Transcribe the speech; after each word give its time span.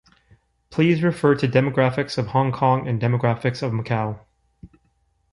Please 0.71 1.03
refer 1.03 1.35
to 1.35 1.47
Demographics 1.47 2.17
of 2.17 2.25
Hong 2.29 2.51
Kong 2.51 2.87
and 2.87 2.99
Demographics 2.99 3.61
of 3.61 3.71
Macau. 3.71 4.19